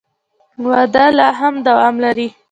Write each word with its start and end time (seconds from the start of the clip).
وده 0.69 1.05
لا 1.17 1.27
هم 1.39 1.53
دوام 1.67 1.95
لري. 2.03 2.27